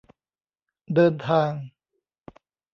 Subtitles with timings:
[0.93, 1.51] เดินทาง!